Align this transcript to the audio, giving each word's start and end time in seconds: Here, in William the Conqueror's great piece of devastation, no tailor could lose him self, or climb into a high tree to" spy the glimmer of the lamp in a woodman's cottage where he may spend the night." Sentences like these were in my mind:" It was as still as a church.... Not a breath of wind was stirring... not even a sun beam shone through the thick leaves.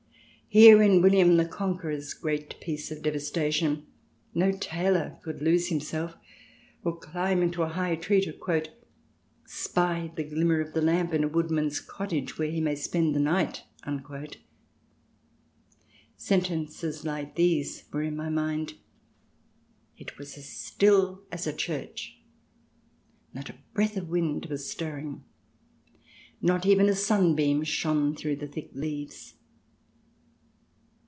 Here, 0.53 0.81
in 0.83 1.01
William 1.01 1.37
the 1.37 1.45
Conqueror's 1.45 2.13
great 2.13 2.59
piece 2.59 2.91
of 2.91 3.01
devastation, 3.03 3.87
no 4.35 4.51
tailor 4.51 5.17
could 5.23 5.41
lose 5.41 5.67
him 5.69 5.79
self, 5.79 6.17
or 6.83 6.97
climb 6.97 7.41
into 7.41 7.63
a 7.63 7.69
high 7.69 7.95
tree 7.95 8.19
to" 8.25 8.69
spy 9.45 10.11
the 10.13 10.25
glimmer 10.25 10.59
of 10.59 10.73
the 10.73 10.81
lamp 10.81 11.13
in 11.13 11.23
a 11.23 11.29
woodman's 11.29 11.79
cottage 11.79 12.37
where 12.37 12.51
he 12.51 12.59
may 12.59 12.75
spend 12.75 13.15
the 13.15 13.19
night." 13.21 13.63
Sentences 16.17 17.05
like 17.05 17.35
these 17.35 17.85
were 17.93 18.03
in 18.03 18.17
my 18.17 18.27
mind:" 18.27 18.73
It 20.01 20.17
was 20.17 20.37
as 20.37 20.49
still 20.49 21.23
as 21.31 21.47
a 21.47 21.53
church.... 21.55 22.17
Not 23.33 23.49
a 23.49 23.55
breath 23.73 23.95
of 23.95 24.09
wind 24.09 24.47
was 24.47 24.69
stirring... 24.69 25.23
not 26.41 26.65
even 26.65 26.89
a 26.89 26.93
sun 26.95 27.35
beam 27.37 27.63
shone 27.63 28.17
through 28.17 28.35
the 28.35 28.47
thick 28.49 28.71
leaves. 28.73 29.35